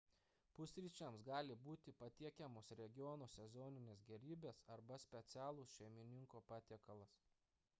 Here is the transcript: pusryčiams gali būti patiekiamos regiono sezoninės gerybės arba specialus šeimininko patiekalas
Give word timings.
pusryčiams 0.59 1.25
gali 1.25 1.57
būti 1.65 1.91
patiekiamos 1.99 2.71
regiono 2.79 3.27
sezoninės 3.33 4.01
gerybės 4.13 4.63
arba 4.77 4.99
specialus 5.05 5.75
šeimininko 5.81 6.43
patiekalas 6.53 7.15